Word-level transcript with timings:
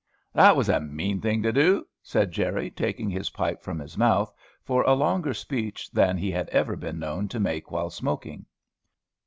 "That 0.33 0.55
was 0.55 0.67
a 0.67 0.79
mean 0.79 1.21
thing 1.21 1.43
to 1.43 1.53
do," 1.53 1.85
said 2.01 2.31
Jerry, 2.31 2.71
taking 2.71 3.07
his 3.11 3.29
pipe 3.29 3.61
from 3.61 3.77
his 3.77 3.95
mouth 3.99 4.33
for 4.63 4.81
a 4.81 4.95
longer 4.95 5.31
speech 5.35 5.91
than 5.91 6.17
he 6.17 6.31
had 6.31 6.49
ever 6.49 6.75
been 6.75 6.97
known 6.97 7.27
to 7.27 7.39
make 7.39 7.69
while 7.69 7.91
smoking. 7.91 8.47